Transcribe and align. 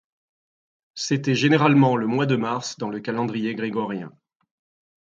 C'était 0.95 1.35
généralement 1.35 1.95
le 1.95 2.07
du 2.07 2.11
mois 2.11 2.25
de 2.25 2.35
mars 2.35 2.75
dans 2.79 2.89
le 2.89 2.99
calendrier 3.01 3.53
grégorien. 3.53 4.11